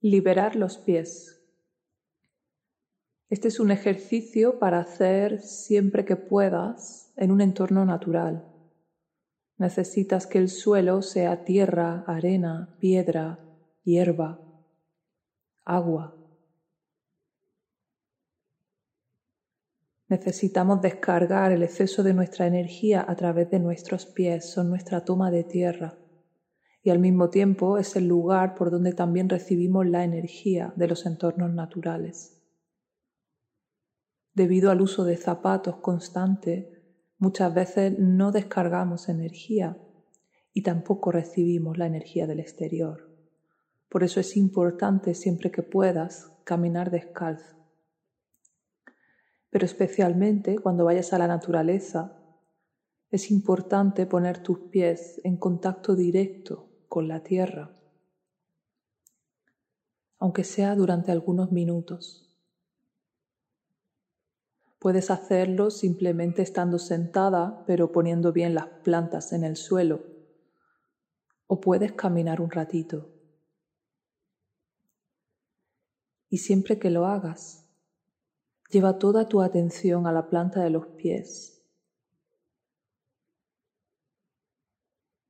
Liberar 0.00 0.54
los 0.54 0.78
pies. 0.78 1.42
Este 3.28 3.48
es 3.48 3.58
un 3.58 3.72
ejercicio 3.72 4.60
para 4.60 4.78
hacer 4.78 5.40
siempre 5.40 6.04
que 6.04 6.14
puedas 6.14 7.12
en 7.16 7.32
un 7.32 7.40
entorno 7.40 7.84
natural. 7.84 8.46
Necesitas 9.56 10.28
que 10.28 10.38
el 10.38 10.50
suelo 10.50 11.02
sea 11.02 11.42
tierra, 11.42 12.04
arena, 12.06 12.76
piedra, 12.78 13.40
hierba, 13.82 14.40
agua. 15.64 16.14
Necesitamos 20.06 20.80
descargar 20.80 21.50
el 21.50 21.64
exceso 21.64 22.04
de 22.04 22.14
nuestra 22.14 22.46
energía 22.46 23.04
a 23.06 23.16
través 23.16 23.50
de 23.50 23.58
nuestros 23.58 24.06
pies, 24.06 24.48
son 24.48 24.70
nuestra 24.70 25.04
toma 25.04 25.32
de 25.32 25.42
tierra 25.42 25.98
y 26.82 26.90
al 26.90 26.98
mismo 26.98 27.30
tiempo 27.30 27.78
es 27.78 27.96
el 27.96 28.06
lugar 28.06 28.54
por 28.54 28.70
donde 28.70 28.92
también 28.92 29.28
recibimos 29.28 29.86
la 29.86 30.04
energía 30.04 30.72
de 30.76 30.88
los 30.88 31.06
entornos 31.06 31.52
naturales. 31.52 32.40
Debido 34.34 34.70
al 34.70 34.80
uso 34.80 35.04
de 35.04 35.16
zapatos 35.16 35.76
constante, 35.76 37.02
muchas 37.18 37.52
veces 37.52 37.98
no 37.98 38.30
descargamos 38.30 39.08
energía 39.08 39.76
y 40.52 40.62
tampoco 40.62 41.10
recibimos 41.10 41.76
la 41.76 41.86
energía 41.86 42.26
del 42.26 42.40
exterior. 42.40 43.08
Por 43.88 44.04
eso 44.04 44.20
es 44.20 44.36
importante 44.36 45.14
siempre 45.14 45.50
que 45.50 45.62
puedas 45.62 46.32
caminar 46.44 46.90
descalzo. 46.90 47.56
Pero 49.50 49.64
especialmente 49.66 50.58
cuando 50.58 50.84
vayas 50.84 51.12
a 51.12 51.18
la 51.18 51.26
naturaleza, 51.26 52.14
es 53.10 53.30
importante 53.30 54.06
poner 54.06 54.42
tus 54.42 54.58
pies 54.70 55.20
en 55.24 55.38
contacto 55.38 55.96
directo 55.96 56.67
con 56.98 57.06
la 57.06 57.22
tierra, 57.22 57.70
aunque 60.18 60.42
sea 60.42 60.74
durante 60.74 61.12
algunos 61.12 61.52
minutos. 61.52 62.28
Puedes 64.80 65.08
hacerlo 65.12 65.70
simplemente 65.70 66.42
estando 66.42 66.80
sentada, 66.80 67.62
pero 67.68 67.92
poniendo 67.92 68.32
bien 68.32 68.52
las 68.52 68.66
plantas 68.82 69.32
en 69.32 69.44
el 69.44 69.54
suelo, 69.54 70.02
o 71.46 71.60
puedes 71.60 71.92
caminar 71.92 72.40
un 72.40 72.50
ratito. 72.50 73.08
Y 76.28 76.38
siempre 76.38 76.80
que 76.80 76.90
lo 76.90 77.06
hagas, 77.06 77.64
lleva 78.70 78.98
toda 78.98 79.28
tu 79.28 79.40
atención 79.40 80.08
a 80.08 80.12
la 80.12 80.28
planta 80.28 80.64
de 80.64 80.70
los 80.70 80.88
pies 80.88 81.57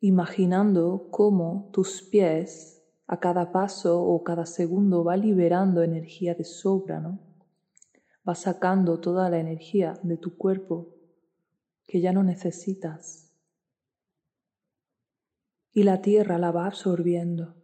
imaginando 0.00 1.08
cómo 1.10 1.68
tus 1.72 2.02
pies 2.02 2.82
a 3.06 3.20
cada 3.20 3.52
paso 3.52 4.02
o 4.02 4.22
cada 4.24 4.46
segundo 4.46 5.04
va 5.04 5.16
liberando 5.16 5.82
energía 5.82 6.34
de 6.34 6.44
sobra, 6.44 7.00
¿no? 7.00 7.18
Va 8.26 8.34
sacando 8.34 9.00
toda 9.00 9.28
la 9.28 9.38
energía 9.38 9.98
de 10.02 10.16
tu 10.16 10.36
cuerpo 10.36 10.94
que 11.86 12.00
ya 12.00 12.12
no 12.12 12.22
necesitas. 12.22 13.30
Y 15.72 15.82
la 15.82 16.00
tierra 16.00 16.38
la 16.38 16.50
va 16.50 16.66
absorbiendo. 16.66 17.56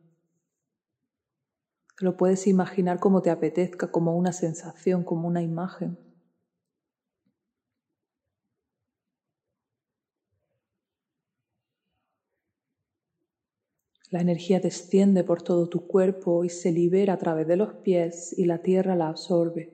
lo 1.99 2.19
puedes 2.19 2.47
imaginar 2.47 3.01
como 3.01 3.23
te 3.23 3.31
apetezca, 3.31 3.91
como 3.91 4.15
una 4.17 4.33
sensación, 4.33 5.03
como 5.03 5.27
una 5.27 5.41
imagen. 5.41 6.06
La 14.11 14.21
energía 14.21 14.61
desciende 14.61 15.25
por 15.25 15.43
todo 15.43 15.69
tu 15.69 15.87
cuerpo 15.89 16.45
y 16.45 16.49
se 16.49 16.71
libera 16.71 17.15
a 17.15 17.19
través 17.19 17.49
de 17.49 17.57
los 17.57 17.75
pies 17.75 18.33
y 18.39 18.45
la 18.45 18.59
tierra 18.59 18.95
la 18.95 19.09
absorbe. 19.09 19.73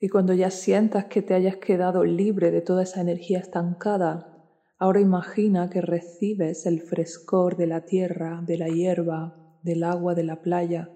Y 0.00 0.08
cuando 0.08 0.34
ya 0.34 0.50
sientas 0.50 1.06
que 1.06 1.22
te 1.22 1.32
hayas 1.32 1.56
quedado 1.56 2.04
libre 2.04 2.50
de 2.50 2.60
toda 2.60 2.82
esa 2.82 3.00
energía 3.00 3.38
estancada, 3.38 4.44
ahora 4.78 5.00
imagina 5.00 5.70
que 5.70 5.80
recibes 5.80 6.66
el 6.66 6.82
frescor 6.82 7.56
de 7.56 7.68
la 7.68 7.86
tierra, 7.86 8.42
de 8.44 8.58
la 8.58 8.68
hierba, 8.68 9.58
del 9.62 9.84
agua 9.84 10.14
de 10.14 10.24
la 10.24 10.42
playa 10.42 10.90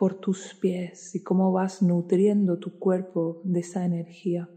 por 0.00 0.14
tus 0.14 0.54
pies 0.54 1.14
y 1.14 1.22
cómo 1.22 1.52
vas 1.52 1.82
nutriendo 1.82 2.58
tu 2.58 2.78
cuerpo 2.78 3.42
de 3.44 3.60
esa 3.60 3.84
energía. 3.84 4.48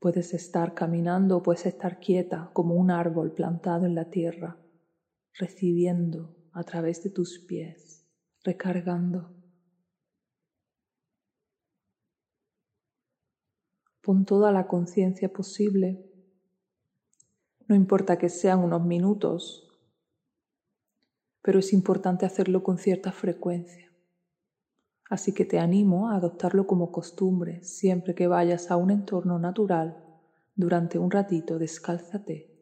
Puedes 0.00 0.34
estar 0.34 0.74
caminando 0.74 1.36
o 1.36 1.42
puedes 1.44 1.64
estar 1.66 2.00
quieta 2.00 2.50
como 2.52 2.74
un 2.74 2.90
árbol 2.90 3.34
plantado 3.34 3.86
en 3.86 3.94
la 3.94 4.10
tierra, 4.10 4.58
recibiendo 5.34 6.34
a 6.50 6.64
través 6.64 7.00
de 7.04 7.10
tus 7.10 7.38
pies, 7.38 8.04
recargando. 8.42 9.32
Pon 14.02 14.24
toda 14.24 14.50
la 14.50 14.66
conciencia 14.66 15.32
posible. 15.32 16.04
No 17.68 17.76
importa 17.76 18.18
que 18.18 18.28
sean 18.28 18.58
unos 18.58 18.84
minutos 18.84 19.67
pero 21.48 21.60
es 21.60 21.72
importante 21.72 22.26
hacerlo 22.26 22.62
con 22.62 22.76
cierta 22.76 23.10
frecuencia. 23.10 23.90
Así 25.08 25.32
que 25.32 25.46
te 25.46 25.58
animo 25.58 26.10
a 26.10 26.16
adoptarlo 26.16 26.66
como 26.66 26.92
costumbre 26.92 27.64
siempre 27.64 28.14
que 28.14 28.26
vayas 28.26 28.70
a 28.70 28.76
un 28.76 28.90
entorno 28.90 29.38
natural. 29.38 29.96
Durante 30.54 30.98
un 30.98 31.10
ratito 31.10 31.58
descálzate. 31.58 32.54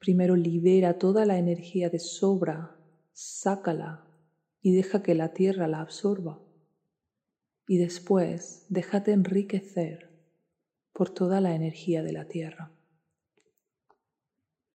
Primero 0.00 0.34
libera 0.34 0.98
toda 0.98 1.24
la 1.24 1.38
energía 1.38 1.88
de 1.88 2.00
sobra, 2.00 2.76
sácala 3.12 4.08
y 4.60 4.74
deja 4.74 5.04
que 5.04 5.14
la 5.14 5.32
tierra 5.34 5.68
la 5.68 5.82
absorba. 5.82 6.40
Y 7.68 7.78
después 7.78 8.66
déjate 8.70 9.12
enriquecer 9.12 10.10
por 10.92 11.10
toda 11.10 11.40
la 11.40 11.54
energía 11.54 12.02
de 12.02 12.12
la 12.12 12.24
tierra. 12.24 12.73